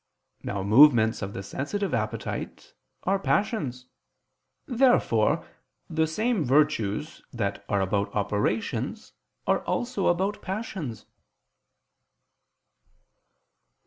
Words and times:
Now 0.41 0.63
movements 0.63 1.21
of 1.21 1.33
the 1.33 1.43
sensitive 1.43 1.93
appetite 1.93 2.73
are 3.03 3.19
passions. 3.19 3.85
Therefore 4.65 5.45
the 5.91 6.07
same 6.07 6.43
virtues 6.43 7.21
that 7.31 7.63
are 7.69 7.81
about 7.81 8.11
operations 8.15 9.13
are 9.45 9.59
also 9.65 10.07
about 10.07 10.41
passions. 10.41 11.05